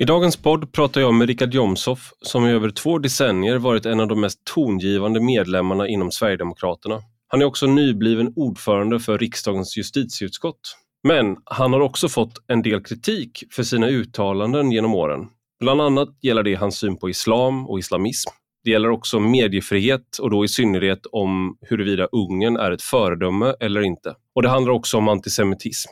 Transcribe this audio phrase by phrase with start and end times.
[0.00, 4.00] I dagens podd pratar jag med Richard Jomshoff som i över två decennier varit en
[4.00, 7.02] av de mest tongivande medlemmarna inom Sverigedemokraterna.
[7.28, 10.60] Han är också nybliven ordförande för riksdagens justitieutskott.
[11.08, 15.28] Men han har också fått en del kritik för sina uttalanden genom åren.
[15.60, 18.30] Bland annat gäller det hans syn på islam och islamism.
[18.64, 23.80] Det gäller också mediefrihet och då i synnerhet om huruvida Ungern är ett föredöme eller
[23.80, 24.14] inte.
[24.34, 25.90] Och det handlar också om antisemitism.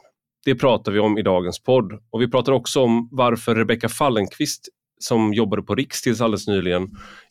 [0.49, 4.69] Det pratar vi om i dagens podd och vi pratar också om varför Rebecka Fallenkvist
[5.01, 6.89] som jobbade på Riks tills alldeles nyligen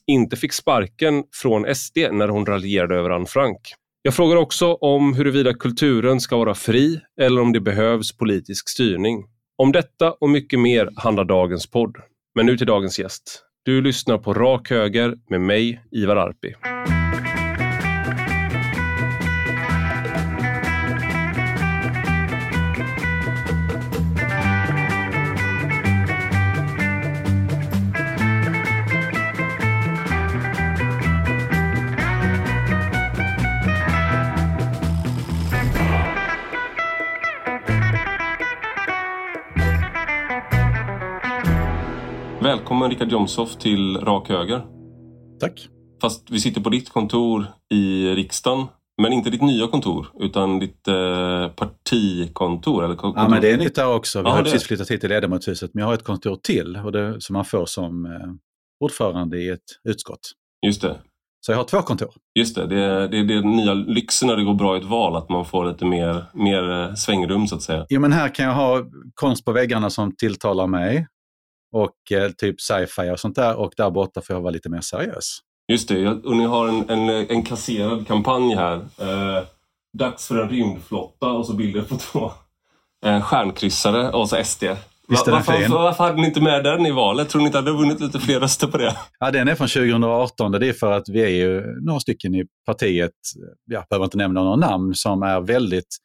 [0.08, 3.58] inte fick sparken från SD när hon raljerade över Anne Frank.
[4.02, 9.25] Jag frågar också om huruvida kulturen ska vara fri eller om det behövs politisk styrning.
[9.58, 11.95] Om detta och mycket mer handlar dagens podd.
[12.36, 13.44] Men nu till dagens gäst.
[13.66, 16.53] Du lyssnar på Rak Höger med mig, Ivar Arpi.
[42.78, 44.66] Välkommen Richard Jomshoff till Rak Höger.
[45.39, 45.67] Tack.
[46.02, 48.66] Fast vi sitter på ditt kontor i riksdagen.
[49.02, 52.86] Men inte ditt nya kontor, utan ditt eh, partikontor.
[52.86, 53.23] Eller kontor.
[53.23, 54.19] Ja, men det är nytt där också.
[54.22, 56.78] Vi Ja, har det- precis flyttat hit till ledamotshuset, men jag har ett kontor till
[56.86, 58.11] och det, som man får som eh,
[58.86, 60.19] ordförande i ett utskott.
[60.66, 60.95] Just det.
[61.45, 62.09] Så jag har två kontor.
[62.39, 62.67] Just det.
[62.67, 65.30] Det är, det är den nya lyxen när det går bra i ett val, att
[65.30, 67.86] man får lite mer, mer eh, svängrum så att säga.
[67.89, 71.08] Jo, men här kan jag ha konst på väggarna som tilltalar mig
[71.83, 74.81] och eh, typ sci-fi och sånt där och där borta får jag vara lite mer
[74.81, 75.39] seriös.
[75.72, 78.75] Just det, och ni har en, en, en kasserad kampanj här.
[78.75, 79.44] Eh,
[79.97, 82.31] dags för en rymdflotta och så bilder på två
[83.06, 84.64] eh, stjärnkryssare och så SD.
[85.09, 87.30] Va- varför, varför hade ni inte med den i valet?
[87.30, 88.97] Tror ni inte att det hade vunnit lite fler röster på det?
[89.19, 90.52] Ja, den är från 2018.
[90.52, 93.12] Det är för att vi är ju några stycken i partiet,
[93.66, 95.97] jag behöver inte nämna några namn, som är väldigt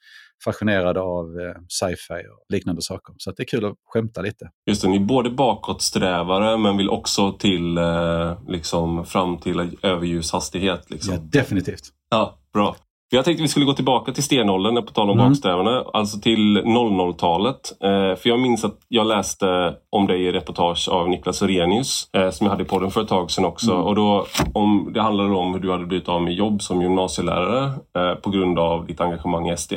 [0.44, 3.14] fascinerade av eh, sci-fi och liknande saker.
[3.18, 4.50] Så det är kul att skämta lite.
[4.66, 10.90] Just det, ni är både bakåtsträvare men vill också till eh, liksom fram till överljushastighet.
[10.90, 11.14] Liksom.
[11.14, 11.82] Ja, definitivt.
[12.10, 12.76] Ja, bra.
[13.14, 15.30] Jag tänkte vi skulle gå tillbaka till stenåldern, på tal om Mm.
[15.30, 15.84] baksträvarna.
[15.92, 17.72] Alltså till 00-talet.
[17.84, 22.30] Eh, för jag minns att jag läste om dig i reportage av Niklas Orenius eh,
[22.30, 23.72] som jag hade i podden för ett tag sedan också.
[23.72, 23.84] Mm.
[23.84, 27.64] Och då, om, det handlade om hur du hade blivit av med jobb som gymnasielärare
[27.98, 29.72] eh, på grund av ditt engagemang i SD.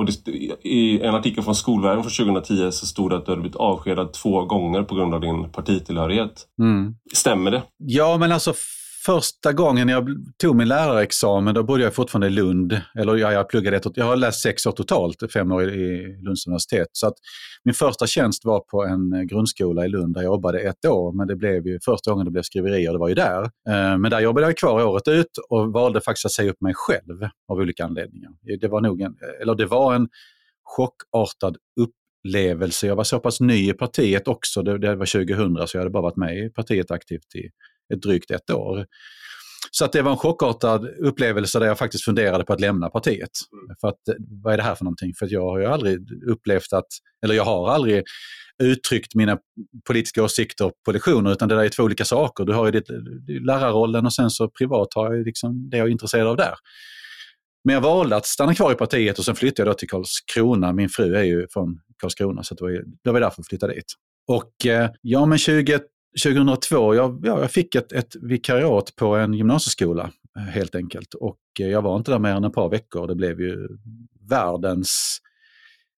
[0.00, 0.28] Och det,
[0.62, 4.12] I en artikel från Skolvärlden från 2010 så stod det att du hade blivit avskedad
[4.12, 6.46] två gånger på grund av din partitillhörighet.
[6.62, 6.94] Mm.
[7.12, 7.62] Stämmer det?
[7.78, 8.54] Ja, men alltså
[9.06, 10.08] första gången jag
[10.42, 12.80] tog min lärarexamen, då bodde jag fortfarande i Lund.
[12.98, 16.22] Eller ja, jag pluggade ett jag har läst sex år totalt, fem år i- i
[16.22, 16.88] Lunds universitet.
[16.92, 17.14] Så att
[17.64, 21.12] min första tjänst var på en eh, grundskola i Lund där jag jobbade ett år.
[21.12, 23.42] Men det blev ju första gången det blev skriverier, det var ju där.
[23.42, 26.74] Eh, Men där jobbade jag kvar året ut och valde faktiskt att säga upp mig
[26.76, 28.30] själv av olika anledningar.
[28.60, 30.08] Det var nog en, eller det var en
[30.64, 32.86] chockartad upplevelse.
[32.86, 35.90] Jag var så pass ny i partiet också, det, det var 2000 så jag hade
[35.90, 37.48] bara varit med i partiet aktivt i
[37.92, 38.86] ett drygt ett år.
[39.70, 43.30] Så att det var en chockartad upplevelse där jag faktiskt funderade på att lämna partiet.
[43.80, 43.98] För att,
[44.42, 45.14] vad är det här för någonting?
[45.18, 45.98] För jag har ju aldrig
[46.30, 46.86] upplevt att,
[47.24, 48.04] eller jag har aldrig
[48.62, 49.38] uttryckt mina
[49.86, 52.44] politiska åsikter på lektioner, utan det där är två olika saker.
[52.44, 52.88] Du har ju ditt,
[53.46, 56.54] lärarrollen och sen så privat har jag liksom det jag är intresserad av där.
[57.64, 60.72] Men jag valde att stanna kvar i partiet och sen flyttade jag då till Karlskrona.
[60.72, 63.74] Min fru är ju från Karlskrona så det var, ju- det var därför jag flyttade
[63.74, 63.92] dit.
[64.28, 65.80] Och eh, ja, men 20,
[66.24, 71.14] 2002, jag, ja, jag fick ett, ett vikariat på en gymnasieskola eh, helt enkelt.
[71.14, 73.06] Och eh, jag var inte där mer än ett par veckor.
[73.06, 73.68] Det blev ju
[74.28, 75.18] världens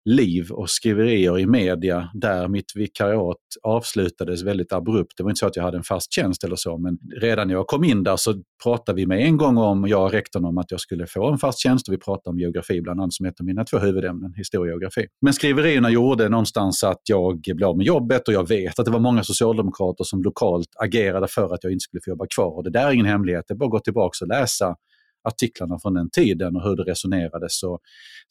[0.05, 5.13] liv och skriverier i media där mitt vikariat avslutades väldigt abrupt.
[5.17, 7.53] Det var inte så att jag hade en fast tjänst eller så, men redan när
[7.53, 10.57] jag kom in där så pratade vi med en gång om, jag och rektorn, om
[10.57, 13.25] att jag skulle få en fast tjänst och vi pratade om geografi bland annat som
[13.25, 15.07] heter mina två huvudämnen, historia och geografi.
[15.21, 18.91] Men skriverierna gjorde någonstans att jag blev av med jobbet och jag vet att det
[18.91, 22.57] var många socialdemokrater som lokalt agerade för att jag inte skulle få jobba kvar.
[22.57, 24.75] Och det där är ingen hemlighet, det är bara att gå tillbaka och läsa
[25.23, 27.63] artiklarna från den tiden och hur det resonerades.
[27.63, 27.79] Och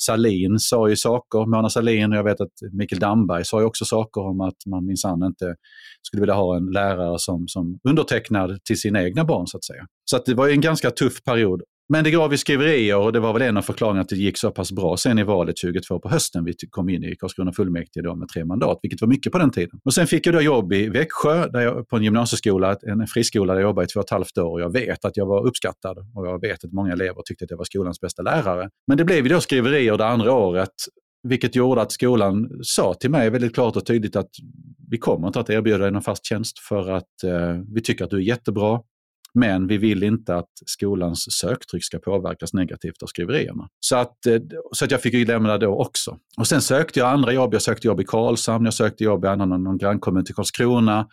[0.02, 3.84] Salin sa ju saker, Mona Salin och jag vet att Mikael Damberg sa ju också
[3.84, 5.54] saker om att man minsann inte
[6.02, 9.86] skulle vilja ha en lärare som, som undertecknad till sina egna barn så att säga.
[10.04, 11.62] Så att det var ju en ganska tuff period.
[11.92, 14.38] Men det gav ju skriverier och det var väl en av förklaringarna att det gick
[14.38, 16.44] så pass bra sen i valet 22 på hösten.
[16.44, 19.50] Vi kom in i Karlskrona fullmäktige då med tre mandat, vilket var mycket på den
[19.50, 19.80] tiden.
[19.84, 23.54] Och sen fick jag då jobb i Växjö där jag, på en gymnasieskola, en friskola
[23.54, 25.46] där jag jobbade i två och ett halvt år och jag vet att jag var
[25.46, 28.68] uppskattad och jag vet att många elever tyckte att jag var skolans bästa lärare.
[28.86, 30.74] Men det blev ju då skriverier det andra året
[31.22, 34.30] Vilket gjorde att skolan sa till mig väldigt klart och tydligt att
[34.90, 38.10] vi kommer inte att erbjuda dig någon fast tjänst för att eh, vi tycker att
[38.10, 38.80] du är jättebra.
[39.34, 43.68] Men vi vill inte att skolans söktryck ska påverkas negativt av skriverierna.
[43.80, 44.38] Så att, eh,
[44.72, 46.18] så att jag fick ju lämna då också.
[46.38, 47.54] Och sen sökte jag andra jobb.
[47.54, 51.06] Jag sökte jobb i Karlshamn, jag sökte jobb i annan, någon grannkommun till Karlskrona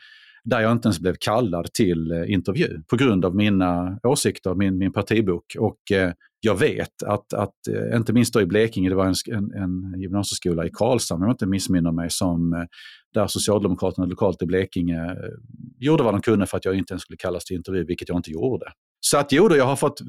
[0.44, 4.78] där jag inte ens blev kallad till eh, intervju på grund av mina åsikter, min,
[4.78, 5.56] min partibok.
[5.60, 9.36] Och eh, jag vet att, att eh, inte minst då i Blekinge, det var en,
[9.38, 12.64] en, en gymnasieskola i Karlshamn, om jag inte missminner mig, som, eh,
[13.14, 15.16] där Socialdemokraterna lokalt i Blekinge
[15.78, 18.18] gjorde vad de kunde för att jag inte ens skulle kallas till intervju, vilket jag
[18.18, 18.66] inte gjorde.
[19.00, 20.02] Så att jo, då, jag har fått,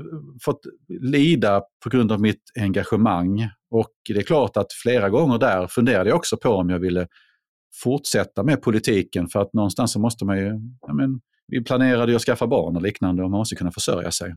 [0.44, 0.60] fått
[1.00, 3.48] lida på grund av mitt engagemang.
[3.70, 7.06] Och det är klart att flera gånger där funderade jag också på om jag ville
[7.82, 12.16] fortsätta med politiken för att någonstans så måste man ju, ja men, vi planerade ju
[12.16, 14.34] att skaffa barn och liknande och man måste kunna försörja sig.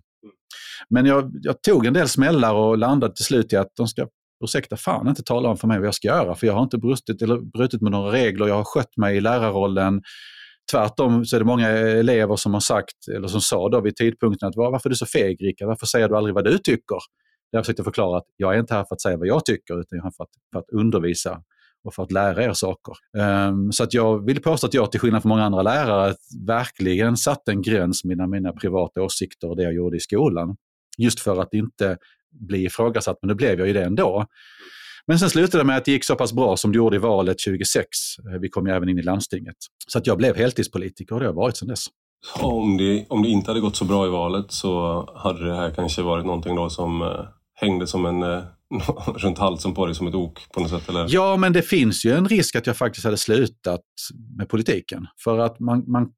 [0.89, 4.07] Men jag, jag tog en del smällar och landade till slut i att de ska
[4.44, 6.78] ursäkta fan inte tala om för mig vad jag ska göra för jag har inte
[6.78, 10.01] brustit, eller brutit med några regler, jag har skött mig i lärarrollen.
[10.72, 14.50] Tvärtom så är det många elever som har sagt, eller som sa då vid tidpunkten
[14.50, 16.98] att varför är du så feg Rickard, varför säger du aldrig vad du tycker?
[17.51, 19.86] Jag försökte förklara att jag är inte här för att säga vad jag tycker utan
[19.89, 21.42] jag är här för att, för att undervisa
[21.83, 22.94] och för att lära er saker.
[23.18, 26.16] Ehm, så att jag vill påstå att jag till skillnad från många andra lärare
[26.48, 30.56] verkligen satte en gräns mellan mina privata åsikter och det jag gjorde i skolan.
[30.98, 31.98] Just för att inte
[32.31, 34.25] bli ifrågasatt, men nu blev jag ju det ändå.
[35.07, 37.00] Men sen slutade det med att det gick så pass bra som det gjorde i
[37.00, 37.88] valet 2006.
[38.33, 39.56] Eh, vi kom ju även in i landstinget.
[39.88, 41.86] Så att jag blev heltidspolitiker och det har varit sedan dess.
[42.42, 45.72] Om det, om det inte hade gått så bra i valet så hade det här
[45.72, 47.25] kanske varit någonting då som eh,
[47.62, 48.44] hängde som en eh,
[49.16, 50.90] runt halsen på dig som ett ok på något sätt?
[50.90, 51.06] Eller?
[51.10, 53.81] Ja, men det finns ju en risk att jag faktiskt hade slutat
[54.38, 55.08] med politiken.
[55.24, 56.10] För att man, man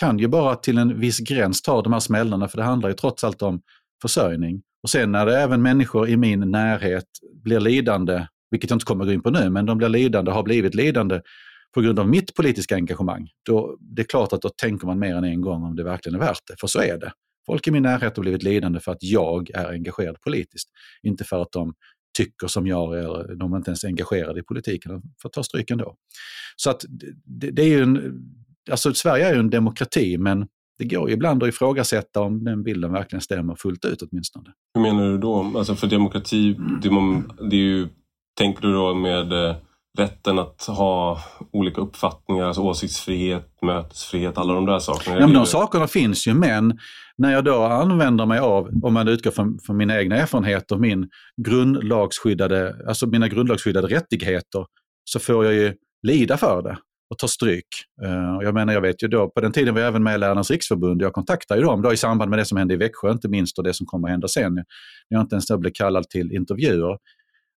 [0.00, 2.94] kan ju bara till en viss gräns ta de här smällarna, för det handlar ju
[2.94, 3.60] trots allt om
[4.02, 4.62] försörjning.
[4.82, 7.04] Och sen när det även människor i min närhet
[7.42, 10.30] blir lidande, vilket jag inte kommer att gå in på nu, men de blir lidande,
[10.30, 11.20] har blivit lidande
[11.74, 15.16] på grund av mitt politiska engagemang, då det är klart att då tänker man mer
[15.16, 17.12] än en gång om det verkligen är värt det, för så är det.
[17.46, 20.68] Folk i min närhet har blivit lidande för att jag är engagerad politiskt,
[21.02, 21.74] inte för att de
[22.18, 25.70] tycker som jag eller de är inte ens engagerade i politiken, för att ta stryk
[25.70, 25.96] ändå.
[26.56, 26.84] Så att
[27.24, 28.22] det, det är ju en,
[28.70, 30.46] alltså Sverige är ju en demokrati, men
[30.78, 34.52] det går ju ibland att ifrågasätta om den bilden verkligen stämmer fullt ut åtminstone.
[34.74, 35.52] Hur menar du då?
[35.56, 37.88] Alltså för demokrati, det, är ju,
[38.38, 39.56] tänker du då med eh,
[39.98, 41.20] rätten att ha
[41.52, 45.20] olika uppfattningar, alltså åsiktsfrihet, mötesfrihet, alla de där sakerna?
[45.20, 46.78] Ja, men de sakerna finns ju, men
[47.18, 51.08] när jag då använder mig av, om man utgår från, från mina egna erfarenheter, min
[51.46, 54.66] grundlagsskyddade, alltså mina grundlagsskyddade rättigheter,
[55.04, 56.76] så får jag ju lida för det
[57.10, 57.66] och ta stryk.
[58.04, 60.18] Uh, jag menar, jag vet ju då, på den tiden var jag även med i
[60.18, 61.02] Lärarnas riksförbund.
[61.02, 63.58] Jag kontaktade ju dem då i samband med det som hände i Växjö, inte minst,
[63.58, 64.64] och det som kommer att hända sen.
[65.08, 66.98] Jag inte ens blev kallad till intervjuer.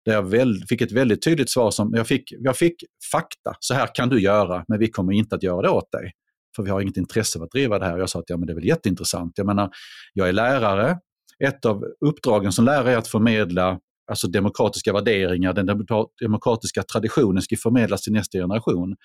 [0.06, 2.75] Där jag väl, fick ett väldigt tydligt svar som, jag fick, jag fick
[3.12, 6.12] fakta, så här kan du göra, men vi kommer inte att göra det åt dig.
[6.56, 7.98] För vi har inget intresse av att driva det här.
[7.98, 9.34] Jag sa att ja, men det är väl jätteintressant.
[9.36, 9.69] Jag menar,
[10.13, 11.00] jag är lärare.
[11.44, 15.86] Ett av uppdragen som lärare är att förmedla alltså demokratiska värderingar, den
[16.22, 18.96] demokratiska traditionen ska förmedlas till nästa generation.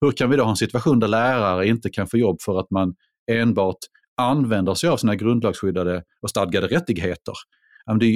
[0.00, 2.70] Hur kan vi då ha en situation där lärare inte kan få jobb för att
[2.70, 2.94] man
[3.30, 3.78] enbart
[4.16, 7.34] använder sig av sina grundlagsskyddade och stadgade rättigheter?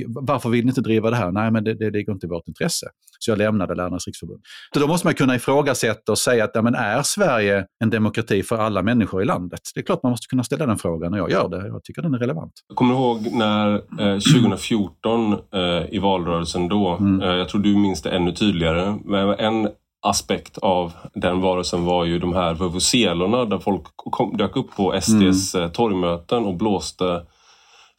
[0.06, 1.32] Varför vill ni inte driva det här?
[1.32, 2.86] Nej, men det, det ligger inte i vårt intresse.
[3.18, 4.40] Så jag lämnade Lärarnas riksförbund.
[4.74, 8.42] Så då måste man kunna ifrågasätta och säga att ja, men är Sverige en demokrati
[8.42, 9.60] för alla människor i landet?
[9.74, 11.66] Det är klart man måste kunna ställa den frågan och jag gör det.
[11.66, 12.52] Jag tycker den är relevant.
[12.68, 17.22] Jag kommer ihåg när eh, 2014 eh, i valrörelsen då, mm.
[17.22, 19.68] eh, jag tror du minns det ännu tydligare, men en
[20.02, 25.00] aspekt av den varelsen var ju de här vuvuzelorna där folk kom, dök upp på
[25.00, 25.66] SDs mm.
[25.66, 27.22] Eh, torgmöten och blåste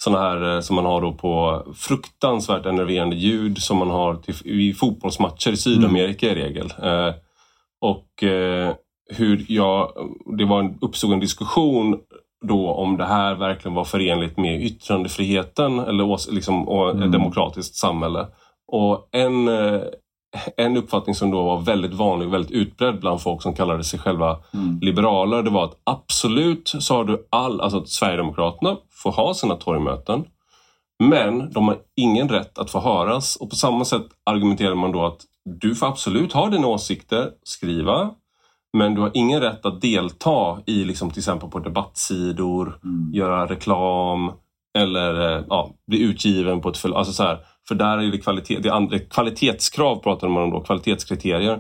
[0.04, 4.36] sådana här eh, som man har då på fruktansvärt enerverande ljud som man har till,
[4.46, 6.38] i fotbollsmatcher i Sydamerika mm.
[6.38, 6.74] i regel.
[6.84, 7.14] Eh,
[7.82, 8.74] och eh,
[9.10, 9.92] hur jag,
[10.38, 12.00] det var en, uppstod en diskussion
[12.46, 17.04] då om det här verkligen var förenligt med yttrandefriheten eller liksom, och mm.
[17.04, 18.28] ett demokratiskt samhälle.
[18.72, 19.82] Och en, eh,
[20.58, 24.00] en uppfattning som då var väldigt vanlig och väldigt utbredd bland folk som kallade sig
[24.00, 24.80] själva mm.
[24.82, 29.56] liberaler, det var att absolut så har du all, alltså att Sverigedemokraterna får ha sina
[29.56, 30.26] torgmöten,
[31.04, 35.06] men de har ingen rätt att få höras och på samma sätt argumenterar man då
[35.06, 35.22] att
[35.60, 38.12] du får absolut ha dina åsikter, skriva,
[38.78, 43.14] men du har ingen rätt att delta i liksom till exempel på debattsidor, mm.
[43.14, 44.32] göra reklam
[44.78, 46.86] eller eh, ja, bli utgiven på ett...
[46.86, 50.52] Alltså så här, för där är det, kvalitet, det är andra, kvalitetskrav pratar man om
[50.52, 51.60] då, kvalitetskriterier.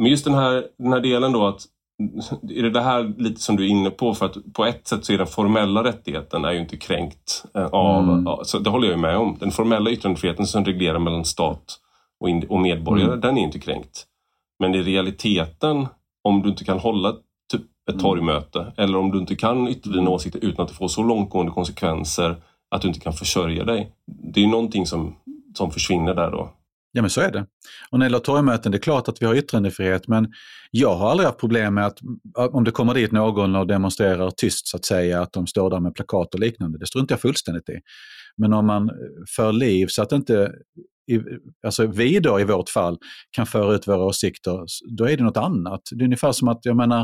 [0.00, 1.60] Men just den här, den här delen då att
[2.50, 4.14] är det det här lite som du är inne på?
[4.14, 7.44] För att på ett sätt så är den formella rättigheten är ju inte kränkt.
[7.54, 8.36] Eh, av, mm.
[8.42, 9.36] så det håller jag med om.
[9.40, 11.78] Den formella yttrandefriheten som reglerar mellan stat
[12.20, 13.20] och, in, och medborgare, mm.
[13.20, 14.06] den är inte kränkt.
[14.58, 15.86] Men i realiteten,
[16.24, 17.12] om du inte kan hålla
[17.52, 18.02] typ ett mm.
[18.02, 21.52] torgmöte eller om du inte kan yttra dina åsikter utan att det får så långtgående
[21.52, 22.36] konsekvenser
[22.72, 23.92] att du inte kan försörja dig.
[24.06, 25.16] Det är någonting som,
[25.54, 26.52] som försvinner där då.
[26.92, 27.46] Ja men så är det.
[27.90, 30.32] Och när det gäller torgmöten, det är klart att vi har yttrandefrihet men
[30.70, 31.98] jag har aldrig haft problem med att
[32.34, 35.80] om det kommer dit någon och demonstrerar tyst så att säga, att de står där
[35.80, 36.78] med plakat och liknande.
[36.78, 37.80] Det struntar jag fullständigt i.
[38.36, 38.90] Men om man
[39.36, 40.52] för liv så att inte
[41.10, 41.20] i,
[41.66, 42.98] alltså vi då i vårt fall
[43.30, 44.64] kan föra ut våra åsikter,
[44.96, 45.80] då är det något annat.
[45.92, 47.00] Det är ungefär som att, jag menar,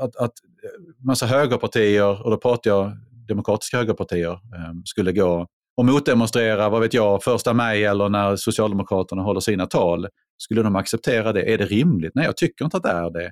[0.00, 0.32] att, att
[0.64, 2.92] eh, massa högerpartier, och då pratar jag
[3.28, 5.46] demokratiska högerpartier, eh, skulle gå
[5.76, 10.06] och motdemonstrera, vad vet jag, första maj eller när Socialdemokraterna håller sina tal.
[10.38, 11.52] Skulle de acceptera det?
[11.52, 12.12] Är det rimligt?
[12.14, 13.30] Nej, jag tycker inte att det är det.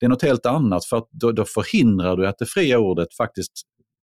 [0.00, 3.14] Det är något helt annat för att då, då förhindrar du att det fria ordet
[3.16, 3.52] faktiskt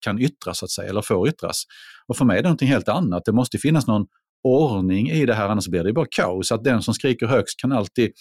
[0.05, 1.63] kan yttras, så att säga, eller får yttras.
[2.07, 3.25] Och för mig är det något helt annat.
[3.25, 4.07] Det måste finnas någon
[4.45, 6.53] ordning i det här, annars blir det bara kaos.
[6.53, 8.13] Att den som skriker högst kan alltid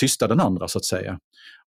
[0.00, 1.18] tysta den andra, så att säga.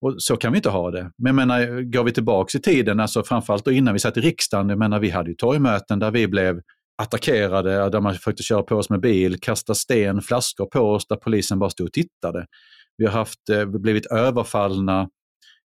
[0.00, 1.10] Och så kan vi inte ha det.
[1.18, 4.20] Men jag menar, går vi tillbaka i tiden, alltså framförallt då innan vi satt i
[4.20, 6.60] riksdagen, jag menar, vi hade ju torgmöten där vi blev
[6.98, 11.16] attackerade, där man försökte köra på oss med bil, kasta sten, flaskor på oss där
[11.16, 12.46] polisen bara stod och tittade.
[12.96, 15.08] Vi har haft, eh, blivit överfallna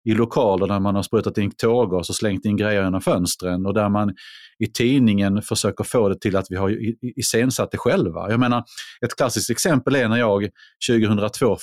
[0.05, 3.75] i lokaler där man har sprutat in tårgas och slängt in grejer genom fönstren och
[3.75, 4.15] där man
[4.59, 6.77] i tidningen försöker få det till att vi har
[7.19, 8.31] iscensatt det själva.
[8.31, 8.65] Jag menar,
[9.05, 10.49] ett klassiskt exempel är när jag
[10.89, 11.57] 2002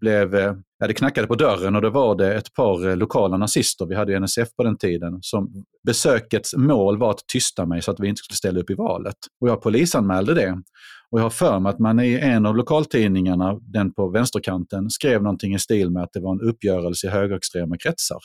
[0.00, 3.36] blev, eh, ja, det knackade på dörren och då var det ett par eh, lokala
[3.36, 7.90] nazister, vi hade NSF på den tiden, som besökets mål var att tysta mig så
[7.90, 9.16] att vi inte skulle ställa upp i valet.
[9.40, 10.62] Och jag polisanmälde det.
[11.10, 15.22] Och jag har för mig att man i en av lokaltidningarna, den på vänsterkanten, skrev
[15.22, 18.18] någonting i stil med att det var en uppgörelse i högerextrema kretsar.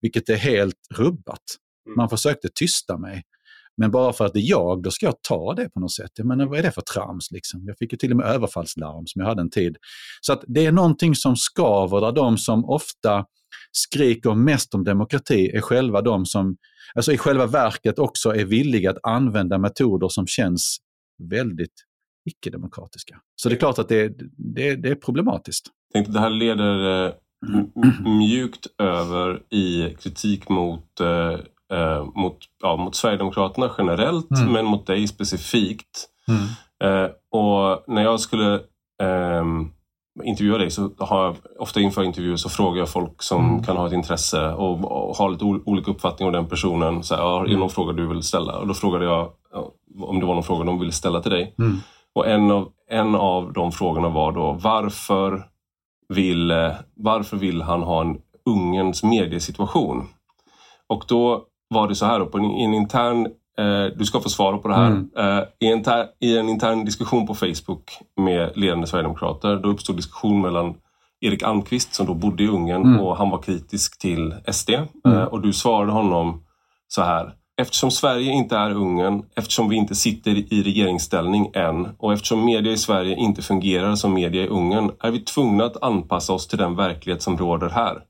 [0.00, 1.42] Vilket är helt rubbat.
[1.86, 1.96] Mm.
[1.96, 3.22] Man försökte tysta mig.
[3.76, 6.10] Men bara för att det är jag, då ska jag ta det på något sätt.
[6.14, 7.30] Jag menar, vad är det för trams?
[7.30, 7.64] Liksom?
[7.66, 9.76] Jag fick ju till och med överfallslarm som jag hade en tid.
[10.20, 13.24] Så att det är någonting som skaver där de som ofta
[13.72, 16.56] skriker mest om demokrati är själva de som,
[16.94, 20.78] alltså i själva verket också är villiga att använda metoder som känns
[21.30, 21.74] väldigt
[22.30, 23.16] icke-demokratiska.
[23.36, 25.66] Så det är klart att det, det, det är problematiskt.
[25.92, 27.12] Jag tänkte det här leder eh,
[28.04, 31.38] mjukt över i kritik mot eh,
[31.72, 34.52] eh, mot, ja, mot Sverigedemokraterna generellt mm.
[34.52, 36.08] men mot dig specifikt.
[36.28, 36.42] Mm.
[36.84, 38.54] Eh, och när jag skulle
[39.02, 39.44] eh,
[40.24, 43.62] intervjua dig så har jag ofta inför intervjuer så frågar jag folk som mm.
[43.62, 47.02] kan ha ett intresse och, och ha lite olika uppfattning om den personen.
[47.02, 47.60] Så här, är det mm.
[47.60, 48.58] någon fråga du vill ställa?
[48.58, 49.30] Och då frågade jag
[50.00, 51.54] om det var någon fråga de ville ställa till dig.
[51.58, 51.76] Mm.
[52.14, 55.46] Och en av, en av de frågorna var då varför
[56.08, 56.52] vill,
[56.94, 60.08] varför vill han ha en ungens mediesituation?
[60.86, 63.26] Och då var det så här då, på en, en intern
[63.58, 64.86] eh, du ska få svara på det här.
[64.86, 65.10] Mm.
[65.16, 69.96] Eh, i, en ter, I en intern diskussion på Facebook med ledande sverigedemokrater, då uppstod
[69.96, 70.74] diskussion mellan
[71.20, 73.00] Erik Almqvist som då bodde i Ungern mm.
[73.00, 74.70] och han var kritisk till SD.
[74.70, 75.18] Mm.
[75.18, 76.42] Eh, och du svarade honom
[76.88, 77.34] så här.
[77.56, 82.72] Eftersom Sverige inte är Ungern, eftersom vi inte sitter i regeringsställning än och eftersom media
[82.72, 86.58] i Sverige inte fungerar som media i Ungern är vi tvungna att anpassa oss till
[86.58, 88.02] den verklighet som råder här.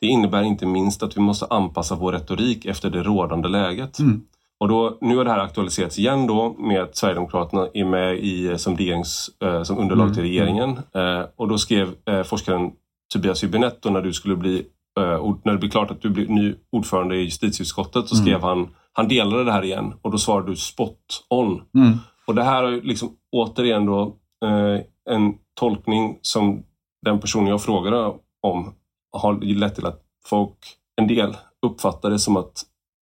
[0.00, 3.98] Det innebär inte minst att vi måste anpassa vår retorik efter det rådande läget.
[3.98, 4.22] Mm.
[4.60, 8.58] Och då, nu har det här aktualiserats igen då med att Sverigedemokraterna är med i,
[8.58, 10.14] som, regerings, eh, som underlag mm.
[10.14, 10.70] till regeringen.
[10.70, 12.72] Eh, och då skrev eh, forskaren
[13.12, 14.66] Tobias Hübinette när du skulle bli
[15.00, 18.42] eh, när det blev klart att du blir ny ordförande i justitieutskottet så skrev mm.
[18.42, 21.62] han, han delade det här igen och då svarade du spot on.
[21.74, 21.98] Mm.
[22.26, 24.80] Och det här är liksom återigen då eh,
[25.14, 26.62] en tolkning som
[27.04, 28.12] den personen jag frågade
[28.42, 28.74] om
[29.12, 30.56] har lett till att folk,
[31.00, 31.36] en del,
[31.66, 32.62] uppfattar det som att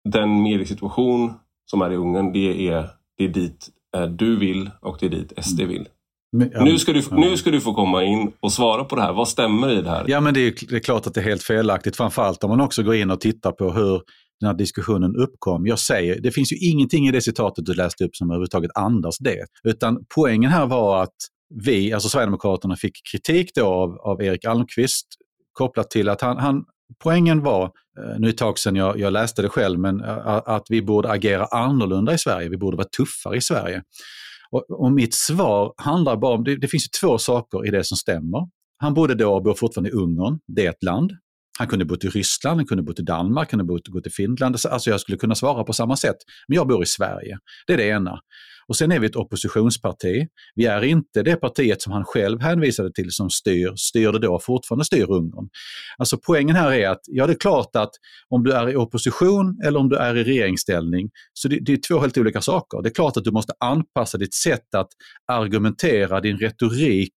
[0.08, 1.32] den mediesituation
[1.70, 5.10] som är i Ungern, det är, det är dit eh, du vill och det är
[5.10, 5.72] dit SD mm.
[5.72, 5.88] vill.
[6.36, 7.16] Men, ja, nu, ska du, ja.
[7.16, 9.12] nu ska du få komma in och svara på det här.
[9.12, 10.04] Vad stämmer i det här?
[10.08, 11.96] Ja, men det är, det är klart att det är helt felaktigt.
[11.96, 14.02] Framförallt om man också går in och tittar på hur
[14.40, 15.66] den här diskussionen uppkom.
[15.66, 19.18] Jag säger, det finns ju ingenting i det citatet du läste upp som överhuvudtaget andas
[19.18, 19.44] det.
[19.64, 21.16] Utan poängen här var att
[21.64, 25.06] vi, alltså Sverigedemokraterna, fick kritik då av, av Erik Almqvist
[25.52, 26.64] kopplat till att han, han
[27.02, 27.70] poängen var, eh,
[28.04, 30.82] nu är det ett tag sedan jag, jag läste det själv, men eh, att vi
[30.82, 32.48] borde agera annorlunda i Sverige.
[32.48, 33.82] Vi borde vara tuffare i Sverige.
[34.50, 37.96] Och, och mitt svar handlar bara om, det, det finns två saker i det som
[37.96, 38.48] stämmer.
[38.78, 41.12] Han bodde då och bor fortfarande i Ungern, det är ett land.
[41.58, 44.54] Han kunde bo i Ryssland, han kunde bo i Danmark, han kunde bo i Finland.
[44.54, 46.16] Alltså, alltså jag skulle kunna svara på samma sätt.
[46.48, 47.38] Men jag bor i Sverige.
[47.66, 48.18] Det är det ena.
[48.72, 50.26] Och sen är vi ett oppositionsparti.
[50.54, 54.84] Vi är inte det partiet som han själv hänvisade till som styr, styrde då fortfarande
[54.84, 55.48] styr Ungern.
[55.98, 57.90] Alltså poängen här är att, ja det är klart att
[58.28, 61.76] om du är i opposition eller om du är i regeringsställning, så det, det är
[61.76, 62.82] två helt olika saker.
[62.82, 64.88] Det är klart att du måste anpassa ditt sätt att
[65.32, 67.14] argumentera, din retorik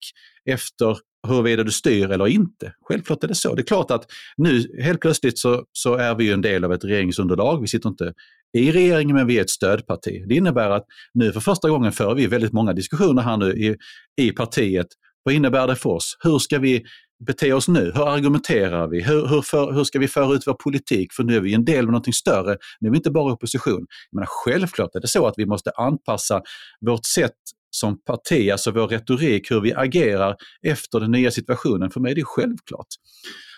[0.50, 0.96] efter
[1.28, 2.72] huruvida du styr eller inte.
[2.88, 3.54] Självklart är det så.
[3.54, 4.06] Det är klart att
[4.36, 7.60] nu helt plötsligt så, så är vi ju en del av ett regeringsunderlag.
[7.60, 8.12] Vi sitter inte
[8.54, 10.24] i regeringen men vi är ett stödparti.
[10.28, 10.84] Det innebär att
[11.14, 13.76] nu för första gången för vi väldigt många diskussioner här nu i,
[14.16, 14.86] i partiet.
[15.22, 16.16] Vad innebär det för oss?
[16.20, 16.84] Hur ska vi
[17.26, 17.92] bete oss nu?
[17.94, 19.02] Hur argumenterar vi?
[19.02, 21.12] Hur, hur, för, hur ska vi föra ut vår politik?
[21.12, 22.56] För nu är vi en del av något större.
[22.80, 23.86] Nu är vi inte bara i opposition.
[24.12, 26.42] Men självklart är det så att vi måste anpassa
[26.80, 27.32] vårt sätt
[27.70, 31.90] som parti, alltså vår retorik, hur vi agerar efter den nya situationen.
[31.90, 32.86] För mig är det självklart.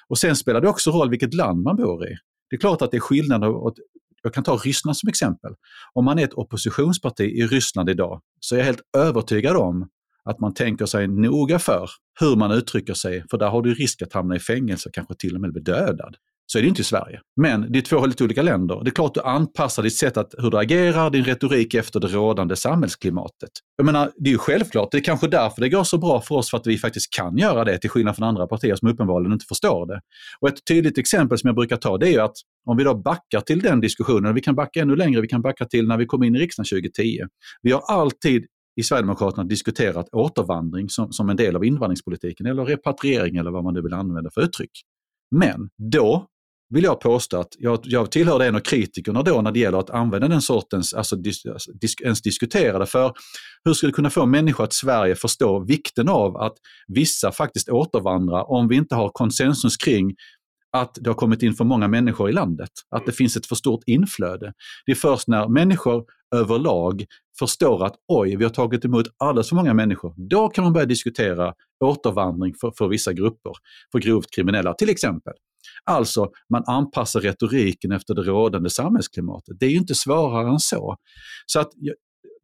[0.09, 2.17] Och sen spelar det också roll vilket land man bor i.
[2.51, 3.45] Det är klart att det är skillnad.
[4.23, 5.55] Jag kan ta Ryssland som exempel.
[5.95, 9.89] Om man är ett oppositionsparti i Ryssland idag så är jag helt övertygad om
[10.25, 14.03] att man tänker sig noga för hur man uttrycker sig, för där har du risk
[14.03, 16.17] att hamna i fängelse och kanske till och med bli dödad.
[16.47, 17.21] Så är det inte i Sverige.
[17.41, 18.81] Men det är två helt olika länder.
[18.85, 22.07] Det är klart du anpassar ditt sätt att hur du agerar, din retorik efter det
[22.07, 23.51] rådande samhällsklimatet.
[23.77, 26.35] Jag menar, det är ju självklart, det är kanske därför det går så bra för
[26.35, 29.33] oss, för att vi faktiskt kan göra det, till skillnad från andra partier som uppenbarligen
[29.33, 30.01] inte förstår det.
[30.41, 32.37] Och ett tydligt exempel som jag brukar ta, det är ju att
[32.67, 35.65] om vi då backar till den diskussionen, vi kan backa ännu längre, vi kan backa
[35.65, 37.19] till när vi kom in i riksdagen 2010.
[37.63, 38.47] Vi har alltid
[38.81, 43.75] i Sverigedemokraterna diskuterat återvandring som, som en del av invandringspolitiken eller repatriering eller vad man
[43.75, 44.71] nu vill använda för uttryck.
[45.31, 46.27] Men då
[46.69, 49.91] vill jag påstå att jag, jag tillhörde en av kritikerna då när det gäller att
[49.91, 51.43] använda den sortens, alltså, dis,
[51.81, 52.87] dis, ens diskutera det.
[52.87, 53.13] För
[53.65, 56.55] hur det kunna få människor att Sverige förstå vikten av att
[56.89, 60.15] vissa faktiskt återvandrar om vi inte har konsensus kring
[60.73, 63.55] att det har kommit in för många människor i landet, att det finns ett för
[63.55, 64.53] stort inflöde.
[64.87, 66.05] Det är först när människor
[66.35, 67.05] överlag
[67.39, 70.15] förstår att oj, vi har tagit emot alldeles för många människor.
[70.17, 71.55] Då kan man börja diskutera
[71.85, 73.53] återvandring för, för vissa grupper,
[73.93, 75.33] för grovt kriminella till exempel.
[75.85, 79.57] Alltså, man anpassar retoriken efter det rådande samhällsklimatet.
[79.61, 80.97] Det är ju inte svårare än så.
[81.47, 81.71] Så att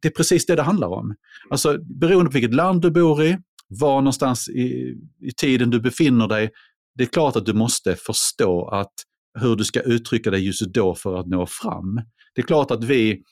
[0.01, 1.15] det är precis det det handlar om.
[1.49, 3.37] Alltså, beroende på vilket land du bor i,
[3.79, 6.51] var någonstans i, i tiden du befinner dig,
[6.95, 8.93] det är klart att du måste förstå att
[9.39, 11.95] hur du ska uttrycka dig just då för att nå fram.
[12.35, 13.23] Det är klart att vi,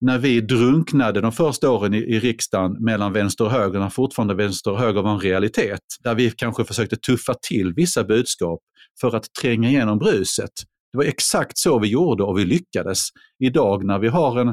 [0.00, 4.34] när vi drunknade de första åren i, i riksdagen mellan vänster och höger, när fortfarande
[4.34, 8.60] vänster och höger var en realitet, där vi kanske försökte tuffa till vissa budskap
[9.00, 10.50] för att tränga igenom bruset.
[10.92, 13.08] Det var exakt så vi gjorde och vi lyckades.
[13.38, 14.48] Idag när vi har en,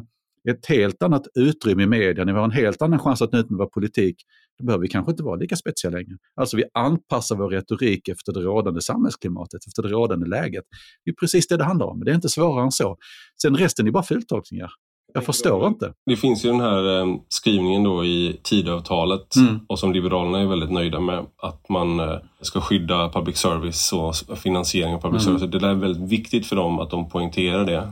[0.50, 3.40] ett helt annat utrymme i media, när vi har en helt annan chans att nå
[3.40, 4.16] ut med vår politik,
[4.60, 6.18] då behöver vi kanske inte vara lika spetsiga längre.
[6.36, 10.64] Alltså vi anpassar vår retorik efter det rådande samhällsklimatet, efter det rådande läget.
[11.06, 12.98] Det är precis det det handlar om, det är inte svårare än så.
[13.42, 14.72] Sen resten är bara fultolkningar.
[15.16, 15.94] Jag förstår inte.
[16.06, 19.60] Det finns ju den här eh, skrivningen då i Tidöavtalet mm.
[19.68, 21.26] och som Liberalerna är väldigt nöjda med.
[21.42, 25.40] Att man eh, ska skydda public service och finansiering av public mm.
[25.40, 25.62] service.
[25.62, 27.92] Det är väldigt viktigt för dem att de poängterar det.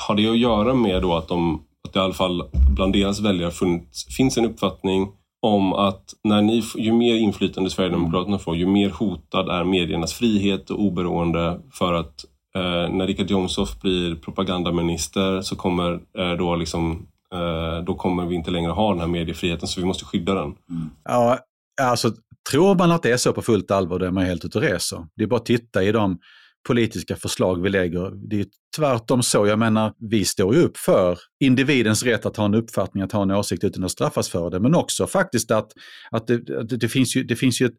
[0.00, 2.42] Har det att göra med då att, de, att det i alla fall
[2.76, 5.08] bland deras väljare funnits, finns en uppfattning
[5.42, 10.70] om att när ni, ju mer inflytande Sverigedemokraterna får, ju mer hotad är mediernas frihet
[10.70, 12.24] och oberoende för att
[12.58, 18.50] när Richard Jomshof blir propagandaminister så kommer eh, då liksom eh, då kommer vi inte
[18.50, 20.44] längre ha den här mediefriheten så vi måste skydda den.
[20.44, 20.90] Mm.
[21.04, 21.38] Ja,
[21.82, 22.12] alltså
[22.50, 24.64] tror man att det är så på fullt allvar då är man helt ute och
[24.64, 25.06] reser.
[25.16, 26.18] Det är bara att titta i de
[26.66, 28.28] politiska förslag vi lägger.
[28.30, 29.46] Det är tvärtom så.
[29.46, 33.22] Jag menar, vi står ju upp för individens rätt att ha en uppfattning, att ha
[33.22, 34.60] en åsikt utan att straffas för det.
[34.60, 35.72] Men också faktiskt att,
[36.10, 37.74] att det, det, det finns ju, det finns ju ett,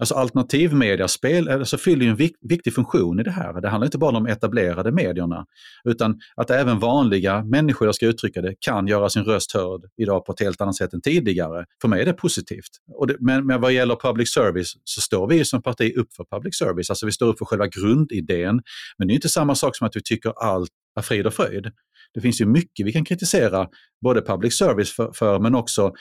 [0.00, 3.60] Alltså alternativmediaspel alltså eh, fyller ju en vik viktig funktion i det här.
[3.60, 5.46] Det handlar inte bara om de etablerade medierna,
[5.84, 10.24] utan att även vanliga människor, jag ska uttrycka det, kan göra sin röst hörd idag
[10.24, 11.64] på ett helt annat sätt än tidigare.
[11.80, 12.70] För mig är det positivt.
[13.08, 16.58] Det, men, men vad gäller public service så står vi som parti upp för public
[16.58, 18.60] service, alltså vi står upp för själva grundidén.
[18.98, 21.70] Men det är inte samma sak som att vi tycker allt är frid och fröjd.
[22.14, 23.68] Det finns ju mycket vi kan kritisera
[24.04, 25.92] både public service för, för men också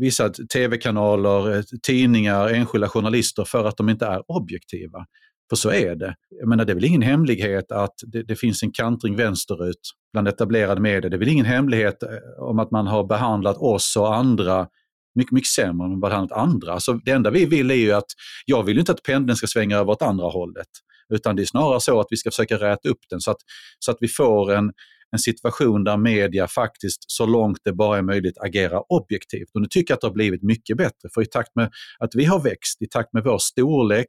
[0.00, 5.06] vissa tv-kanaler, eh, tidningar, enskilda journalister för att de inte är objektiva.
[5.50, 6.14] För så är det.
[6.40, 9.80] Jag menar, det är väl ingen hemlighet att det, det, finns en kantring vänsterut
[10.12, 11.10] bland etablerade medier.
[11.10, 14.66] Det är väl ingen hemlighet eh, om att man har behandlat oss och andra
[15.14, 16.80] mycket, mycket sämre än behandlat andra.
[16.80, 18.06] Så det enda vi vill är ju att,
[18.46, 20.68] jag vill inte att pendeln ska svänga över åt andra hållet.
[21.14, 23.36] Utan det är snarare så att vi ska försöka räta upp den så att,
[23.78, 24.72] så att vi får en,
[25.12, 29.48] en situation där media faktiskt så långt det bara är möjligt agerar objektivt.
[29.54, 32.14] Och nu tycker jag att det har blivit mycket bättre, för i takt med att
[32.14, 34.08] vi har växt, i takt med vår storlek,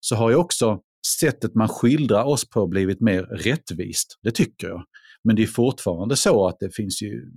[0.00, 0.80] så har ju också
[1.20, 4.18] sättet man skildrar oss på blivit mer rättvist.
[4.22, 4.84] Det tycker jag.
[5.24, 7.30] Men det är fortfarande så att det finns ju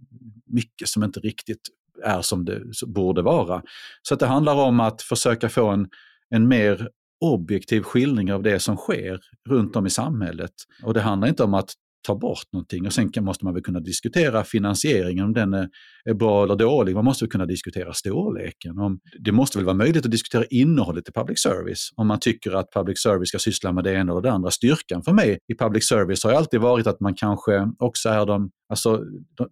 [0.45, 1.61] mycket som inte riktigt
[2.03, 3.61] är som det borde vara.
[4.01, 5.87] Så att det handlar om att försöka få en,
[6.29, 6.89] en mer
[7.21, 9.19] objektiv skildring av det som sker
[9.49, 10.51] runt om i samhället.
[10.83, 11.73] Och det handlar inte om att
[12.07, 15.69] ta bort någonting och sen måste man väl kunna diskutera finansieringen, om den är,
[16.05, 16.95] är bra eller dålig.
[16.95, 18.79] Man måste väl kunna diskutera storleken.
[18.79, 21.89] Om, det måste väl vara möjligt att diskutera innehållet i public service.
[21.95, 24.51] Om man tycker att public service ska syssla med det ena eller det andra.
[24.51, 28.49] Styrkan för mig i public service har alltid varit att man kanske också är de
[28.71, 29.03] Alltså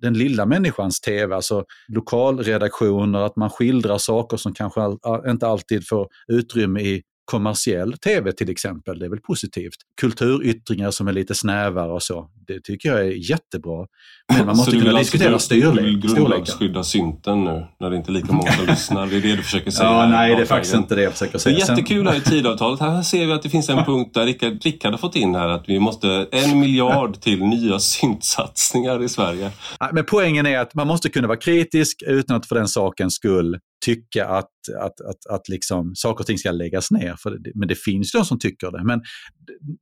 [0.01, 4.81] den lilla människans tv, alltså lokalredaktioner, att man skildrar saker som kanske
[5.27, 7.01] inte alltid får utrymme i
[7.31, 9.75] kommersiell tv till exempel, det är väl positivt.
[10.01, 13.85] Kulturyttringar som är lite snävare och så, det tycker jag är jättebra.
[14.33, 15.75] Men man måste kunna diskutera storlek.
[15.75, 19.07] Du vill grundlagsskydda synten nu, när det inte är lika många som lyssnar?
[19.07, 19.89] Det är det du försöker säga?
[19.89, 21.55] Ja, nej, det är faktiskt inte det jag försöker säga.
[21.55, 22.79] Det är jättekul här i tidavtalet.
[22.79, 25.49] Här ser vi att det finns en punkt där Rickard, Rickard har fått in här
[25.49, 29.51] att vi måste en miljard till nya syntsatsningar i Sverige.
[29.93, 33.59] Men poängen är att man måste kunna vara kritisk utan att för den sakens skull
[33.85, 37.15] tycka att, att, att, att liksom saker och ting ska läggas ner.
[37.23, 38.83] För det, men det finns de som tycker det.
[38.83, 39.01] Men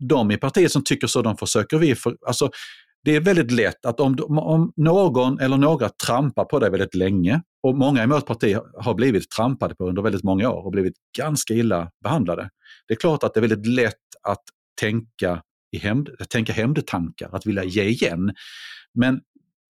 [0.09, 1.95] de i partiet som tycker så, de försöker vi...
[1.95, 2.49] För, alltså,
[3.03, 7.41] det är väldigt lätt att om, om någon eller några trampar på dig väldigt länge
[7.63, 10.93] och många i vårt parti har blivit trampade på under väldigt många år och blivit
[11.17, 12.49] ganska illa behandlade.
[12.87, 13.93] Det är klart att det är väldigt lätt
[14.27, 14.43] att
[14.81, 18.33] tänka, i hämnd, tänka hämndtankar, att vilja ge igen.
[18.93, 19.21] Men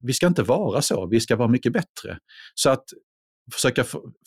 [0.04, 2.18] vi ska inte vara så, vi ska vara mycket bättre.
[2.56, 2.84] Så att
[3.53, 3.84] försöka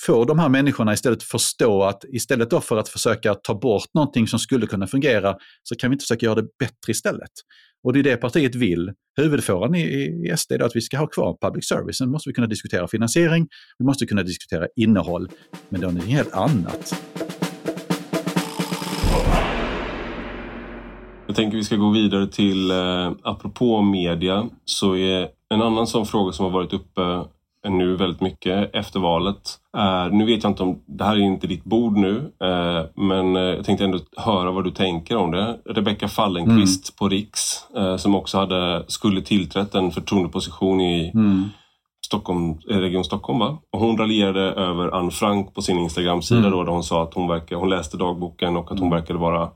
[0.07, 4.27] få de här människorna istället förstå att istället då för att försöka ta bort någonting
[4.27, 7.31] som skulle kunna fungera så kan vi inte försöka göra det bättre istället.
[7.85, 8.93] Och det är det partiet vill.
[9.17, 11.97] Huvudfåran i, i SD är att vi ska ha kvar public service.
[11.99, 15.29] Sen måste vi kunna diskutera finansiering, vi måste kunna diskutera innehåll,
[15.69, 16.95] men det är något helt annat.
[21.27, 26.07] Jag tänker vi ska gå vidare till, eh, apropå media, så är en annan sån
[26.07, 27.01] fråga som har varit uppe
[27.69, 29.59] nu väldigt mycket efter valet.
[29.77, 33.37] Uh, nu vet jag inte om, det här är inte ditt bord nu, uh, men
[33.37, 35.59] uh, jag tänkte ändå höra vad du tänker om det.
[35.65, 36.97] Rebecka Fallenkvist mm.
[36.99, 37.65] på Riks
[37.99, 41.45] som också hade, skulle tillträtt en förtroendeposition i mm.
[42.07, 43.39] Stockholm, Region Stockholm.
[43.39, 43.59] Va?
[43.73, 46.51] Och hon raljerade över Anne Frank på sin Instagram-sida mm.
[46.51, 48.99] då, där hon sa att hon, verkar, hon läste dagboken och att hon mm.
[48.99, 49.51] verkade vara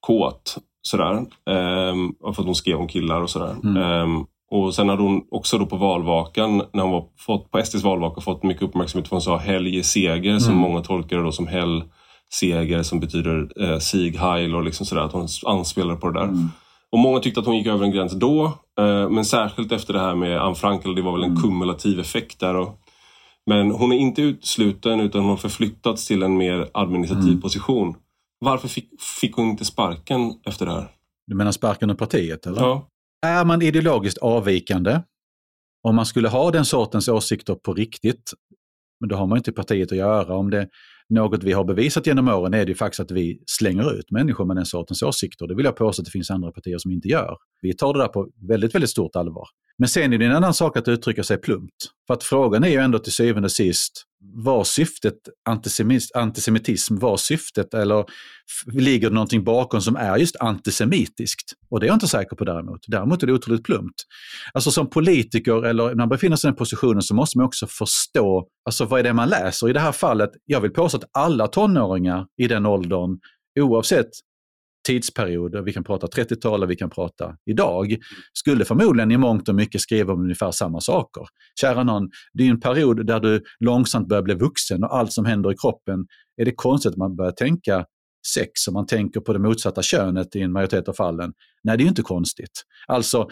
[0.00, 0.56] kåt.
[0.82, 1.12] Sådär.
[1.12, 3.56] Um, för att hon skrev om killar och sådär.
[3.62, 7.82] Um, och sen hade hon också då på valvakan, när hon var fått, på SDs
[7.82, 10.40] valvaka, fått mycket uppmärksamhet för hon sa helge seger mm.
[10.40, 11.82] som många tolkar det då som hell
[12.32, 16.26] seger som betyder eh, sig heil och liksom sådär, att hon anspelar på det där.
[16.26, 16.48] Mm.
[16.92, 18.44] Och många tyckte att hon gick över en gräns då,
[18.78, 21.42] eh, men särskilt efter det här med Anne Frank, det var väl en mm.
[21.42, 22.56] kumulativ effekt där.
[22.56, 22.80] Och,
[23.46, 27.40] men hon är inte utesluten utan hon har förflyttats till en mer administrativ mm.
[27.40, 27.94] position.
[28.38, 28.88] Varför fick,
[29.20, 30.88] fick hon inte sparken efter det här?
[31.26, 32.46] Du menar sparken ur partiet?
[32.46, 32.62] Eller?
[32.62, 32.86] Ja.
[33.26, 35.00] Är man ideologiskt avvikande,
[35.82, 38.32] om man skulle ha den sortens åsikter på riktigt,
[39.00, 40.36] men då har man inte partiet att göra.
[40.36, 40.68] Om det,
[41.08, 44.44] något vi har bevisat genom åren är det ju faktiskt att vi slänger ut människor
[44.44, 45.46] med den sortens åsikter.
[45.46, 47.36] Det vill jag påstå att det finns andra partier som inte gör.
[47.62, 49.48] Vi tar det där på väldigt, väldigt stort allvar.
[49.78, 51.74] Men sen är det en annan sak att uttrycka sig plumpt.
[52.06, 55.14] För att frågan är ju ändå till syvende och sist, var syftet
[56.14, 58.04] antisemitism, var syftet eller
[58.72, 61.52] ligger det någonting bakom som är just antisemitiskt?
[61.70, 62.80] Och det är jag inte säker på däremot.
[62.86, 63.94] Däremot är det otroligt plumpt.
[64.54, 67.66] Alltså som politiker eller när man befinner sig i den positionen så måste man också
[67.66, 69.70] förstå, alltså vad är det man läser?
[69.70, 73.18] I det här fallet, jag vill påstå att alla tonåringar i den åldern,
[73.60, 74.10] oavsett
[74.86, 77.96] tidsperioder, vi kan prata 30-tal och vi kan prata idag,
[78.32, 81.22] skulle förmodligen i mångt och mycket skriva om ungefär samma saker.
[81.60, 85.24] Kära någon, det är en period där du långsamt börjar bli vuxen och allt som
[85.24, 87.84] händer i kroppen, är det konstigt att man börjar tänka
[88.34, 91.32] sex om man tänker på det motsatta könet i en majoritet av fallen?
[91.64, 92.62] Nej, det är inte konstigt.
[92.86, 93.28] Alltså,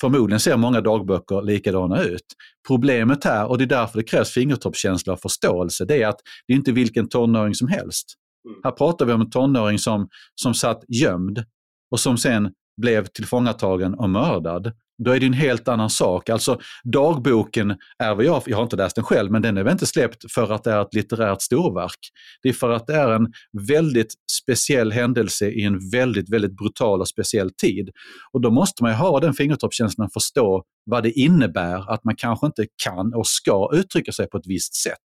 [0.00, 2.24] Förmodligen ser många dagböcker likadana ut.
[2.68, 6.52] Problemet här, och det är därför det krävs fingertoppskänsla och förståelse, det är att det
[6.52, 8.14] är inte vilken tonåring som helst.
[8.44, 8.60] Mm.
[8.64, 11.44] Här pratar vi om en tonåring som, som satt gömd
[11.90, 12.50] och som sen
[12.82, 14.72] blev tillfångatagen och mördad.
[15.04, 16.28] Då är det en helt annan sak.
[16.28, 19.72] Alltså dagboken är vad jag, jag har inte läst den själv, men den är väl
[19.72, 21.98] inte släppt för att det är ett litterärt storverk.
[22.42, 23.32] Det är för att det är en
[23.68, 27.90] väldigt speciell händelse i en väldigt, väldigt brutal och speciell tid.
[28.32, 32.46] Och då måste man ha den fingertoppskänslan och förstå vad det innebär att man kanske
[32.46, 34.98] inte kan och ska uttrycka sig på ett visst sätt.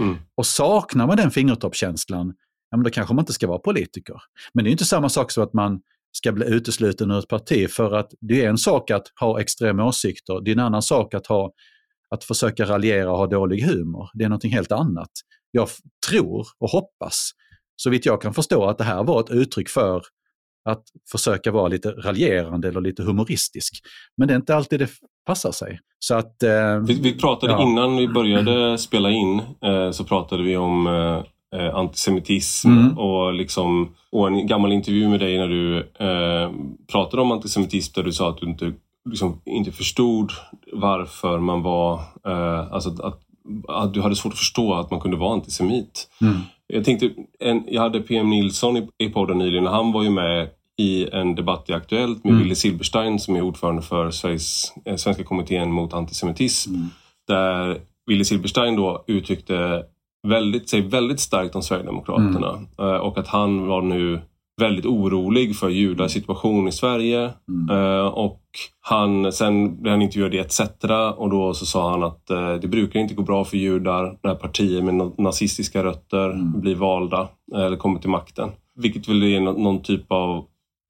[0.00, 0.16] Mm.
[0.36, 2.34] Och saknar man den fingertoppskänslan,
[2.72, 4.16] ja, men då kanske man inte ska vara politiker.
[4.54, 5.80] Men det är inte samma sak som att man
[6.12, 9.84] ska bli utesluten ur ett parti för att det är en sak att ha extrema
[9.84, 11.52] åsikter, det är en annan sak att, ha,
[12.10, 14.10] att försöka raljera och ha dålig humor.
[14.14, 15.10] Det är någonting helt annat.
[15.50, 15.68] Jag
[16.08, 17.30] tror och hoppas,
[17.76, 20.02] så vitt jag kan förstå, att det här var ett uttryck för
[20.64, 23.74] att försöka vara lite raljerande eller lite humoristisk.
[24.16, 24.88] Men det är inte alltid det
[25.26, 25.80] passar sig.
[25.98, 27.62] Så att, eh, vi, vi, pratade ja.
[27.62, 31.24] innan vi började spela in, eh, så pratade vi om eh,
[31.56, 32.98] eh antisemitism mm.
[32.98, 36.50] och, liksom, och en gammal intervju med dig när du eh,
[36.92, 38.72] pratade om antisemitism där du sa att du inte,
[39.10, 40.30] liksom, inte förstod
[40.72, 41.94] varför man var,
[42.26, 43.22] eh, alltså att,
[43.68, 46.08] att, du hade svårt att förstå att man kunde vara antisemit.
[46.20, 46.36] Mm.
[46.66, 50.10] Jag tänkte, en, jag hade PM Nilsson i, i podden nyligen och han var ju
[50.10, 52.42] med i en debatt i Aktuellt med mm.
[52.42, 56.74] Wille Silberstein som är ordförande för Sveriges, eh, Svenska kommittén mot antisemitism.
[56.74, 56.88] Mm.
[57.28, 59.82] Där Wille Silberstein då uttryckte
[60.28, 62.66] väldigt, sig väldigt starkt om Sverigedemokraterna mm.
[62.78, 64.20] Eh, och att han var nu
[64.60, 67.32] väldigt orolig för judars situation i Sverige.
[67.48, 67.76] Mm.
[67.76, 68.42] Uh, och
[68.80, 70.60] han, sen blev han intervjuad i ETC
[71.16, 74.34] och då så sa han att uh, det brukar inte gå bra för judar när
[74.34, 76.60] partier med nazistiska rötter mm.
[76.60, 78.50] blir valda eller kommer till makten.
[78.74, 80.44] Vilket väl är någon typ av...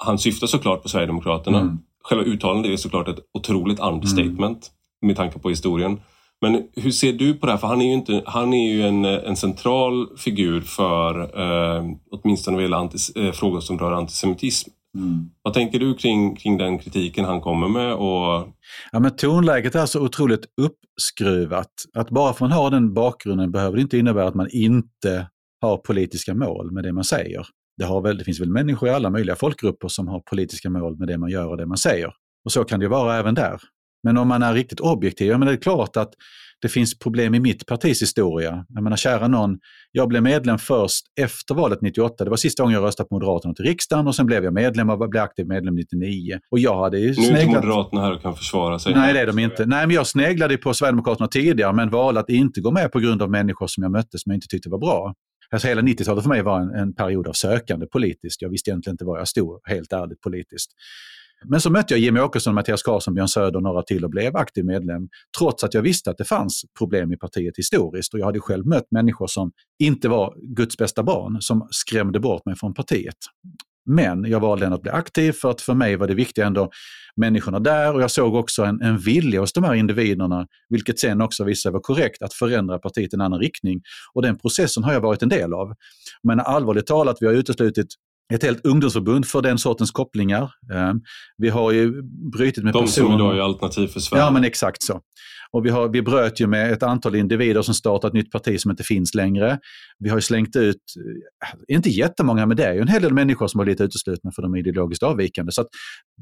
[0.04, 1.60] Han syftar såklart på Sverigedemokraterna.
[1.60, 1.78] Mm.
[2.04, 5.06] Själva uttalandet är såklart ett otroligt understatement mm.
[5.06, 6.00] med tanke på historien.
[6.42, 7.58] Men hur ser du på det här?
[7.58, 12.56] För han är ju, inte, han är ju en, en central figur för eh, åtminstone
[12.56, 14.70] vad gäller eh, frågor som rör antisemitism.
[14.96, 15.30] Mm.
[15.42, 17.94] Vad tänker du kring, kring den kritiken han kommer med?
[17.94, 18.48] Och...
[18.92, 21.70] Ja, men tonläget är så otroligt uppskruvat.
[21.94, 25.28] Att bara för att man har den bakgrunden behöver det inte innebära att man inte
[25.60, 27.46] har politiska mål med det man säger.
[27.76, 30.98] Det, har väl, det finns väl människor i alla möjliga folkgrupper som har politiska mål
[30.98, 32.12] med det man gör och det man säger.
[32.44, 33.60] Och så kan det vara även där.
[34.02, 36.14] Men om man är riktigt objektiv, ja, men det är klart att
[36.62, 38.64] det finns problem i mitt partis historia.
[38.68, 39.58] Jag menar, kära någon,
[39.92, 42.24] jag blev medlem först efter valet 98.
[42.24, 44.90] Det var sista gången jag röstade på Moderaterna till riksdagen och sen blev jag medlem
[44.90, 46.38] och blev aktiv medlem 99.
[46.50, 48.94] Och jag hade ju nu är inte Moderaterna här och kan försvara sig.
[48.94, 49.66] Nej, det är de inte.
[49.66, 53.22] Nej, men jag sneglade på Sverigedemokraterna tidigare men valde att inte gå med på grund
[53.22, 55.14] av människor som jag mötte som jag inte tyckte var bra.
[55.50, 58.42] Alltså hela 90-talet för mig var en, en period av sökande politiskt.
[58.42, 60.70] Jag visste egentligen inte var jag stod, helt ärligt politiskt.
[61.44, 64.36] Men så mötte jag Jimmy Åkesson, Mattias Karlsson, Björn Söder och några till och blev
[64.36, 65.08] aktiv medlem.
[65.38, 68.14] Trots att jag visste att det fanns problem i partiet historiskt.
[68.14, 72.46] Och jag hade själv mött människor som inte var Guds bästa barn, som skrämde bort
[72.46, 73.16] mig från partiet.
[73.86, 76.70] Men jag valde ändå att bli aktiv för att för mig var det viktiga ändå
[77.16, 81.20] människorna där och jag såg också en, en vilja hos de här individerna, vilket sen
[81.20, 83.80] också visade sig vara korrekt, att förändra partiet i en annan riktning.
[84.14, 85.74] Och den processen har jag varit en del av.
[86.22, 87.86] Men allvarligt talat, vi har uteslutit
[88.34, 90.50] ett helt ungdomsförbund för den sortens kopplingar.
[90.74, 91.00] Ehm,
[91.38, 93.08] vi har ju brutit med De personer...
[93.08, 94.24] som idag är Alternativ för Sverige.
[94.24, 95.00] Ja, men exakt så.
[95.52, 98.60] Och vi, har, vi bröt ju med ett antal individer som startat ett nytt parti
[98.60, 99.58] som inte finns längre.
[99.98, 100.76] Vi har ju slängt ut,
[101.44, 104.32] eh, inte jättemånga, men det är ju en hel del människor som har blivit uteslutna
[104.34, 105.52] för de är ideologiskt avvikande.
[105.52, 105.68] Så att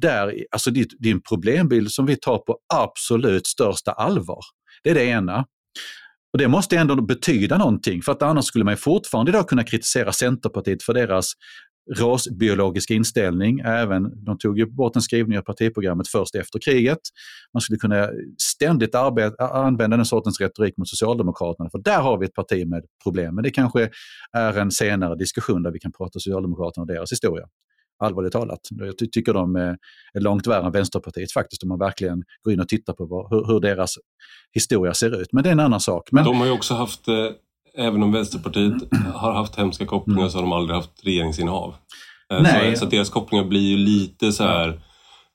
[0.00, 4.40] där, alltså det, det är en problembild som vi tar på absolut största allvar.
[4.84, 5.44] Det är det ena.
[6.32, 10.12] Och Det måste ändå betyda någonting, för att annars skulle man fortfarande idag kunna kritisera
[10.12, 11.32] Centerpartiet för deras
[11.98, 13.60] rasbiologisk inställning.
[13.60, 16.98] Även, de tog ju bort en skrivning av partiprogrammet först efter kriget.
[17.52, 18.08] Man skulle kunna
[18.42, 22.84] ständigt arbeta, använda den sortens retorik mot Socialdemokraterna, för där har vi ett parti med
[23.02, 23.34] problem.
[23.34, 23.90] Men det kanske
[24.32, 27.46] är en senare diskussion där vi kan prata Socialdemokraterna och deras historia.
[28.02, 28.60] Allvarligt talat.
[28.70, 29.74] Jag tycker de eh,
[30.12, 33.30] är långt värre än Vänsterpartiet faktiskt, om man verkligen går in och tittar på vad,
[33.30, 33.94] hur, hur, deras
[34.52, 35.32] historia ser ut.
[35.32, 36.08] Men det är en annan sak.
[36.12, 36.24] Men...
[36.24, 37.14] De har ju också haft eh,
[37.78, 38.74] även om Vänsterpartiet
[39.14, 41.74] har haft hemska kopplingar så har de aldrig haft regeringsinnehav.
[42.32, 42.72] Eh, Nej.
[42.72, 44.80] Så, så att deras kopplingar blir ju lite så här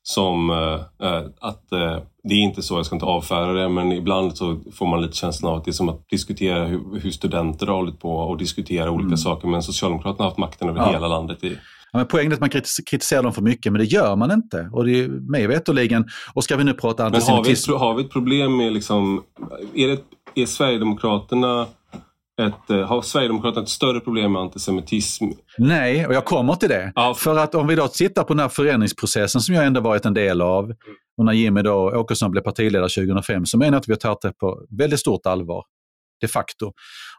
[0.03, 4.37] som äh, att äh, det är inte så, jag ska inte avfärda det, men ibland
[4.37, 7.67] så får man lite känslan av att det är som att diskutera hur, hur studenter
[7.67, 9.17] har hållit på och diskutera olika mm.
[9.17, 9.47] saker.
[9.47, 10.91] Men Socialdemokraterna har haft makten över ja.
[10.91, 11.43] hela landet.
[11.43, 11.57] I...
[11.91, 12.49] Ja, men poängen är att man
[12.89, 14.69] kritiserar dem för mycket, men det gör man inte.
[14.73, 17.71] Och det är mig veterligen, och ska vi nu prata antisemitism...
[17.71, 19.23] Men har vi, har vi ett problem med, liksom,
[19.75, 20.01] är, det,
[20.41, 21.65] är Sverigedemokraterna
[22.41, 25.25] ett, eh, har Sverigedemokraterna ett större problem med antisemitism?
[25.57, 26.91] Nej, och jag kommer till det.
[26.95, 27.13] Ja.
[27.13, 30.13] För att om vi då tittar på den här förändringsprocessen som jag ändå varit en
[30.13, 30.73] del av,
[31.17, 34.21] och när Jimmy då, Åkesson blev partiledare 2005, så menar jag att vi har tagit
[34.21, 35.63] det på väldigt stort allvar.
[36.21, 36.71] De facto.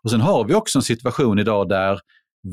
[0.02, 2.00] Och sen har vi också en situation idag där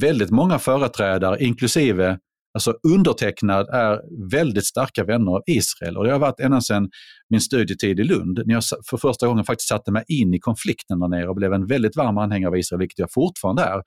[0.01, 2.17] väldigt många företrädare, inklusive
[2.53, 6.89] Alltså undertecknad är väldigt starka vänner av Israel och det har varit ända sedan
[7.29, 10.99] min studietid i Lund när jag för första gången faktiskt satte mig in i konflikten
[10.99, 13.81] där nere och blev en väldigt varm anhängare av Israel, vilket jag fortfarande är.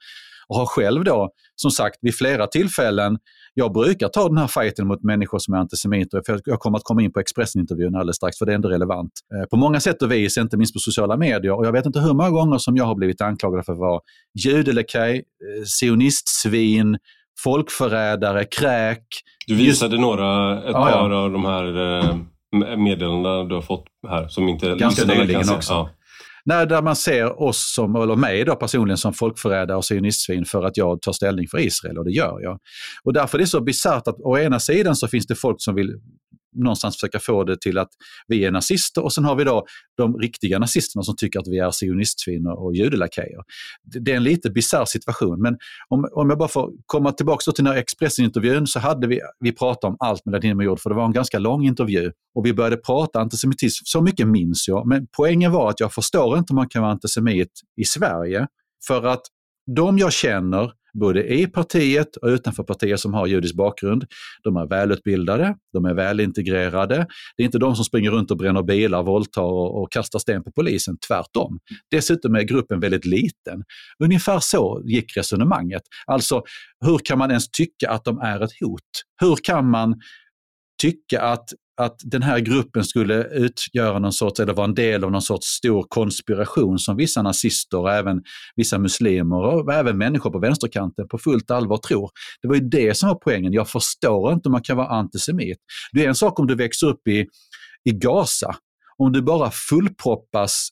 [0.48, 3.18] Och har själv då, som sagt, vid flera tillfällen,
[3.54, 6.84] jag brukar ta den här fighten mot människor som är antisemiter, för jag kommer att
[6.84, 9.12] komma in på Expressen-intervjun alldeles strax, för det är ändå relevant.
[9.34, 12.00] Eh, på många sätt och vis, inte minst på sociala medier, och jag vet inte
[12.00, 14.00] hur många gånger som jag har blivit anklagad för att vara
[14.44, 16.98] judelekaj, eh, sionistsvin,
[17.44, 19.06] folkförrädare, kräk.
[19.46, 21.16] Du visade några, ett ja, par ja.
[21.16, 22.16] av de här eh,
[22.76, 25.72] meddelandena du har fått här som inte Ganska nyligen också.
[25.72, 25.90] Ja.
[26.44, 30.64] när, där man ser oss, som, eller mig då personligen, som folkförrädare och sionistsvin för
[30.64, 32.58] att jag tar ställning för Israel, och det gör jag.
[33.04, 35.74] Och därför är det så bisarrt att å ena sidan så finns det folk som
[35.74, 36.00] vill
[36.56, 37.88] någonstans försöka få det till att
[38.26, 39.66] vi är nazister och sen har vi då
[39.96, 43.40] de riktiga nazisterna som tycker att vi är sionistsvin och judelakejer.
[43.82, 45.56] Det är en lite bisarr situation, men
[45.88, 49.52] om, om jag bara får komma tillbaka till den här Expressen-intervjun så hade vi, vi
[49.52, 52.46] pratat om allt mellan himmel och jord, för det var en ganska lång intervju och
[52.46, 53.82] vi började prata antisemitism.
[53.84, 56.92] Så mycket minns jag, men poängen var att jag förstår inte hur man kan vara
[56.92, 58.46] antisemit i Sverige,
[58.86, 59.22] för att
[59.76, 64.04] de jag känner både i partiet och utanför partiet som har judisk bakgrund.
[64.42, 67.06] De är välutbildade, de är välintegrerade.
[67.36, 70.44] Det är inte de som springer runt och bränner bilar, våldtar och, och kastar sten
[70.44, 71.58] på polisen, tvärtom.
[71.90, 73.64] Dessutom är gruppen väldigt liten.
[74.04, 75.82] Ungefär så gick resonemanget.
[76.06, 76.42] Alltså,
[76.84, 78.80] hur kan man ens tycka att de är ett hot?
[79.20, 79.94] Hur kan man
[80.82, 81.48] tycka att
[81.80, 85.46] att den här gruppen skulle utgöra någon sorts, eller vara en del av någon sorts
[85.46, 88.22] stor konspiration som vissa nazister och även
[88.56, 92.10] vissa muslimer och även människor på vänsterkanten på fullt allvar tror.
[92.42, 93.52] Det var ju det som var poängen.
[93.52, 95.58] Jag förstår inte hur man kan vara antisemit.
[95.92, 97.26] Det är en sak om du växer upp i,
[97.84, 98.56] i Gaza,
[98.96, 100.68] om du bara fullproppas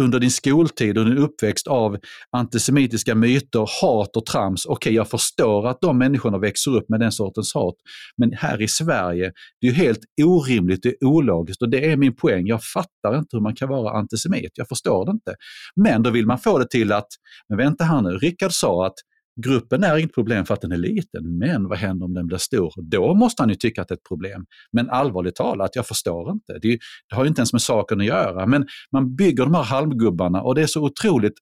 [0.00, 1.96] under din skoltid och din uppväxt av
[2.30, 4.66] antisemitiska myter, hat och trams.
[4.66, 7.74] Okej, okay, jag förstår att de människorna växer upp med den sortens hat.
[8.16, 11.96] Men här i Sverige, det är ju helt orimligt, det är ologiskt och det är
[11.96, 12.46] min poäng.
[12.46, 14.50] Jag fattar inte hur man kan vara antisemit.
[14.54, 15.34] Jag förstår det inte.
[15.76, 17.08] Men då vill man få det till att,
[17.48, 18.94] men vänta här nu, Rickard sa att
[19.42, 22.38] Gruppen är inget problem för att den är liten, men vad händer om den blir
[22.38, 22.72] stor?
[22.76, 24.46] Då måste han ju tycka att det är ett problem.
[24.72, 26.52] Men allvarligt talat, jag förstår inte.
[26.52, 28.46] Det, det har ju inte ens med saken att göra.
[28.46, 31.34] Men man bygger de här halmgubbarna och det är så otroligt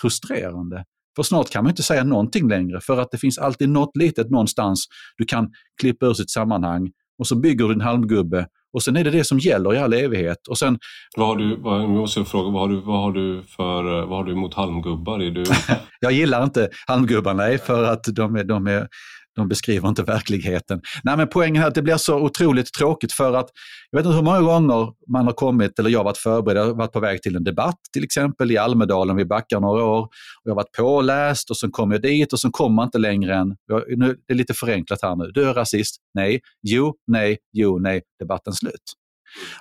[0.00, 0.84] frustrerande.
[1.16, 4.30] För snart kan man inte säga någonting längre för att det finns alltid något litet
[4.30, 5.50] någonstans du kan
[5.80, 9.24] klippa ur sitt sammanhang och så bygger du en halmgubbe och sen är det det
[9.24, 10.48] som gäller i all evighet.
[10.48, 10.78] Och sen,
[11.16, 14.18] vad har du, vad, jag måste fråga, vad har du, vad har du, för, vad
[14.18, 15.20] har du emot halmgubbar?
[15.20, 15.44] Är du...
[16.00, 18.88] jag gillar inte halmgubbar, nej, för att de är, de är
[19.36, 20.80] de beskriver inte verkligheten.
[21.04, 23.50] Nej, men poängen är att det blir så otroligt tråkigt för att
[23.90, 26.66] jag vet inte hur många gånger man har kommit, eller jag har varit förberedd, jag
[26.66, 30.00] har varit på väg till en debatt till exempel i Almedalen, vi backar några år.
[30.00, 30.10] Och
[30.44, 33.36] jag har varit påläst och så kommer jag dit och så kommer man inte längre
[33.36, 33.56] än,
[33.96, 38.02] nu, det är lite förenklat här nu, du är rasist, nej, jo, nej, jo, nej,
[38.18, 38.94] debatten slut.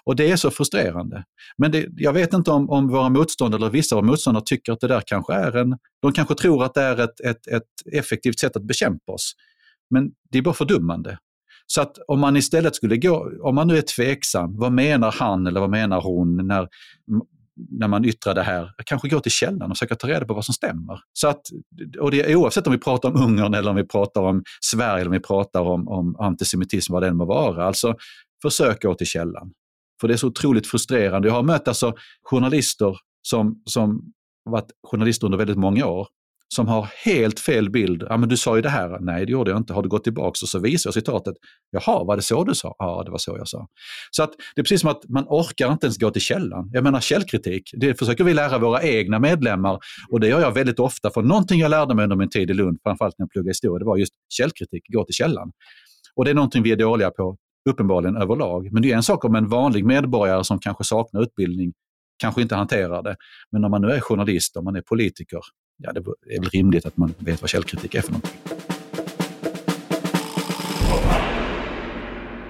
[0.03, 1.23] Och det är så frustrerande.
[1.57, 4.71] Men det, jag vet inte om, om våra motståndare, eller vissa av våra motståndare tycker
[4.73, 7.93] att det där kanske är en, de kanske tror att det är ett, ett, ett
[7.93, 9.33] effektivt sätt att bekämpa oss.
[9.89, 11.17] Men det är bara fördummande.
[11.67, 15.47] Så att om man istället skulle gå, om man nu är tveksam, vad menar han
[15.47, 16.67] eller vad menar hon när,
[17.71, 18.71] när man yttrar det här?
[18.85, 20.99] Kanske gå till källan och försöka ta reda på vad som stämmer.
[21.13, 21.41] Så att,
[21.99, 25.05] och det oavsett om vi pratar om Ungern eller om vi pratar om Sverige eller
[25.05, 27.65] om vi pratar om, om antisemitism, vad det än må vara.
[27.65, 27.95] Alltså,
[28.41, 29.51] försök gå till källan.
[30.01, 31.27] För det är så otroligt frustrerande.
[31.27, 34.01] Jag har mött alltså journalister som, som
[34.45, 36.07] varit journalister under väldigt många år
[36.55, 38.03] som har helt fel bild.
[38.09, 38.97] Ja, men du sa ju det här.
[38.99, 39.73] Nej, det gjorde jag inte.
[39.73, 41.35] Har du gått tillbaka och så visar jag citatet.
[41.71, 42.75] Jaha, var det så du sa?
[42.77, 43.67] Ja, det var så jag sa.
[44.11, 46.69] Så att det är precis som att man orkar inte ens gå till källan.
[46.73, 49.79] Jag menar källkritik, det försöker vi lära våra egna medlemmar
[50.11, 51.09] och det gör jag väldigt ofta.
[51.11, 53.79] För någonting jag lärde mig under min tid i Lund, framförallt när jag pluggade historia,
[53.79, 55.51] det var just källkritik, gå till källan.
[56.15, 57.37] Och det är någonting vi är dåliga på,
[57.69, 58.73] uppenbarligen överlag.
[58.73, 61.73] Men det är en sak om en vanlig medborgare som kanske saknar utbildning
[62.19, 63.15] kanske inte hanterar det.
[63.51, 65.39] Men om man nu är journalist, om man är politiker,
[65.83, 65.99] ja, det
[66.35, 68.39] är väl rimligt att man vet vad källkritik är för någonting.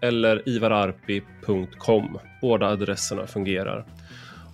[0.00, 2.18] eller ivararpi.com.
[2.40, 3.86] Båda adresserna fungerar.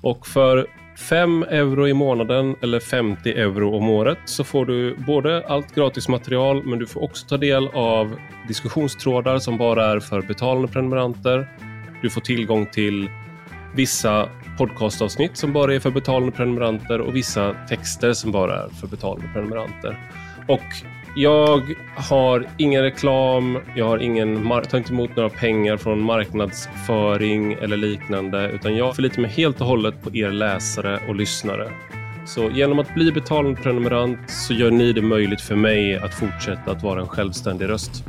[0.02, 0.66] Och för
[1.00, 6.08] 5 euro i månaden eller 50 euro om året så får du både allt gratis
[6.08, 8.16] material men du får också ta del av
[8.48, 11.48] diskussionstrådar som bara är för betalande prenumeranter.
[12.02, 13.10] Du får tillgång till
[13.74, 18.86] vissa podcastavsnitt som bara är för betalande prenumeranter och vissa texter som bara är för
[18.86, 20.10] betalande prenumeranter.
[20.48, 20.60] Och
[21.14, 27.76] jag har ingen reklam, jag har ingen, tar inte emot några pengar från marknadsföring eller
[27.76, 31.70] liknande, utan jag förlitar mig helt och hållet på er läsare och lyssnare.
[32.26, 36.70] Så genom att bli betalande prenumerant så gör ni det möjligt för mig att fortsätta
[36.70, 38.04] att vara en självständig röst.